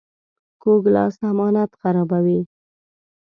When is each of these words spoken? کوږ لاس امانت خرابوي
کوږ 0.61 0.83
لاس 0.95 1.15
امانت 1.29 1.71
خرابوي 1.81 2.39